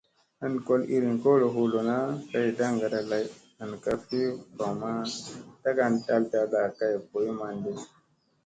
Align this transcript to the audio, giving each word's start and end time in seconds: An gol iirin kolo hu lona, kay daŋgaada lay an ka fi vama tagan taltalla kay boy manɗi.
An 0.43 0.53
gol 0.67 0.81
iirin 0.93 1.17
kolo 1.23 1.45
hu 1.55 1.61
lona, 1.73 1.97
kay 2.29 2.47
daŋgaada 2.57 3.01
lay 3.11 3.25
an 3.61 3.71
ka 3.83 3.93
fi 4.05 4.19
vama 4.57 4.93
tagan 5.61 5.93
taltalla 6.05 6.61
kay 6.77 6.93
boy 7.09 7.27
manɗi. 7.39 7.73